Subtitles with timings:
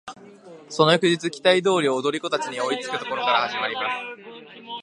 [0.67, 3.87] その翌日期待通り踊り子達に追いつく処から始まります。